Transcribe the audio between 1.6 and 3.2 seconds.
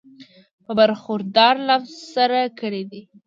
لفظ سره کړی دی